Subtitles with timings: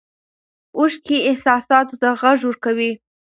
[0.77, 2.91] اوښکې احساساتو ته غږ ورکوي.